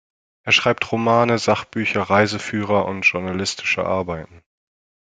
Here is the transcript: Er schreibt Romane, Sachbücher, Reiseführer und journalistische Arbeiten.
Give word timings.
Er 0.43 0.51
schreibt 0.51 0.91
Romane, 0.91 1.37
Sachbücher, 1.37 2.01
Reiseführer 2.01 2.85
und 2.87 3.03
journalistische 3.03 3.85
Arbeiten. 3.85 4.41